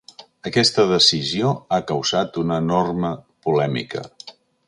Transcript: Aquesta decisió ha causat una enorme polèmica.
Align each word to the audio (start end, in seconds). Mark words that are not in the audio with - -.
Aquesta 0.51 0.85
decisió 0.91 1.51
ha 1.75 1.79
causat 1.91 2.41
una 2.45 2.59
enorme 2.65 3.13
polèmica. 3.49 4.05